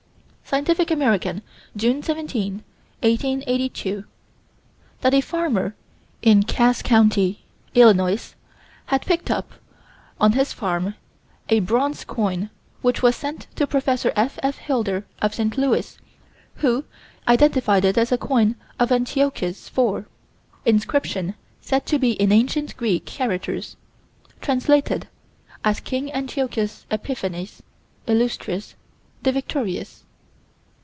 Scientific 0.51 0.91
American, 0.91 1.43
June 1.77 2.03
17, 2.03 2.55
1882: 2.99 4.03
That 4.99 5.13
a 5.13 5.21
farmer, 5.21 5.75
in 6.21 6.43
Cass 6.43 6.81
Co., 6.81 7.07
Ill., 7.73 8.17
had 8.87 9.01
picked 9.05 9.31
up, 9.31 9.51
on 10.19 10.33
his 10.33 10.51
farm, 10.51 10.95
a 11.47 11.61
bronze 11.61 12.03
coin, 12.03 12.49
which 12.81 13.01
was 13.01 13.15
sent 13.15 13.47
to 13.55 13.65
Prof. 13.65 13.87
F.F. 14.13 14.57
Hilder, 14.57 15.05
of 15.21 15.33
St. 15.33 15.57
Louis, 15.57 15.97
who 16.55 16.83
identified 17.29 17.85
it 17.85 17.97
as 17.97 18.11
a 18.11 18.17
coin 18.17 18.55
of 18.77 18.91
Antiochus 18.91 19.69
IV. 19.73 20.03
Inscription 20.65 21.35
said 21.61 21.85
to 21.85 21.97
be 21.97 22.11
in 22.11 22.33
ancient 22.33 22.75
Greek 22.75 23.05
characters: 23.05 23.77
translated 24.41 25.07
as 25.63 25.79
"King 25.79 26.11
Antiochus 26.11 26.85
Epiphanes 26.91 27.63
(Illustrious) 28.05 28.75
the 29.23 29.31
Victorius." 29.31 30.03